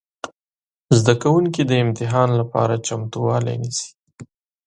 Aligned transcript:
زده 0.99 1.13
کوونکي 1.23 1.61
د 1.65 1.71
امتحان 1.85 2.29
لپاره 2.39 2.83
چمتووالی 2.87 3.55
نیسي. 3.61 3.89